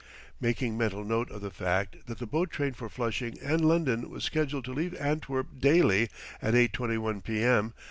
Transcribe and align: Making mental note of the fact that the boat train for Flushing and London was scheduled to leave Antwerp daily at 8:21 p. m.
Making 0.39 0.79
mental 0.79 1.03
note 1.03 1.29
of 1.29 1.41
the 1.41 1.51
fact 1.51 2.07
that 2.07 2.17
the 2.17 2.25
boat 2.25 2.49
train 2.49 2.73
for 2.73 2.89
Flushing 2.89 3.37
and 3.39 3.63
London 3.63 4.09
was 4.09 4.23
scheduled 4.23 4.65
to 4.65 4.73
leave 4.73 4.95
Antwerp 4.95 5.45
daily 5.59 6.09
at 6.41 6.55
8:21 6.55 7.23
p. 7.23 7.43
m. 7.43 7.75